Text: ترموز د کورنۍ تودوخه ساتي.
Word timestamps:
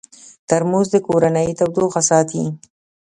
ترموز 0.49 0.87
د 0.91 0.95
کورنۍ 1.07 1.49
تودوخه 1.57 2.01
ساتي. 2.09 2.43